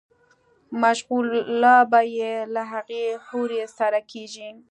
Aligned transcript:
مشغولا 0.81 1.75
به 1.91 2.01
ئې 2.15 2.33
له 2.53 2.63
هغې 2.71 3.05
حورې 3.25 3.63
سره 3.77 3.99
کيږي 4.11 4.49